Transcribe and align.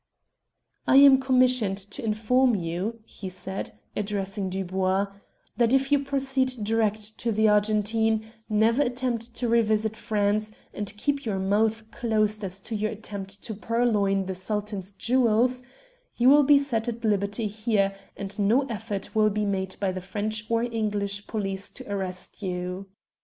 "I 0.87 0.95
am 0.95 1.19
commissioned 1.19 1.77
to 1.77 2.03
inform 2.03 2.55
you," 2.55 3.01
he 3.05 3.29
said, 3.29 3.73
addressing 3.95 4.49
Dubois, 4.49 5.05
"that 5.57 5.73
if 5.73 5.91
you 5.91 6.03
proceed 6.03 6.55
direct 6.63 7.19
to 7.19 7.31
the 7.31 7.47
Argentine, 7.47 8.23
never 8.49 8.81
attempt 8.81 9.35
to 9.35 9.47
revisit 9.47 9.95
France, 9.95 10.49
and 10.73 10.91
keep 10.97 11.23
your 11.23 11.37
mouth 11.37 11.91
closed 11.91 12.43
as 12.43 12.59
to 12.61 12.75
your 12.75 12.89
attempt 12.89 13.43
to 13.43 13.53
purloin 13.53 14.25
the 14.25 14.33
Sultan's 14.33 14.91
jewels, 14.93 15.61
you 16.15 16.29
will 16.29 16.41
be 16.45 16.57
set 16.57 16.87
at 16.87 17.05
liberty 17.05 17.45
here, 17.45 17.95
and 18.17 18.39
no 18.39 18.63
effort 18.69 19.13
will 19.13 19.29
be 19.29 19.45
made 19.45 19.75
by 19.79 19.91
the 19.91 20.01
French 20.01 20.47
or 20.49 20.63
English 20.63 21.27
police 21.27 21.69
to 21.69 21.87
arrest 21.87 22.41
you. 22.41 22.87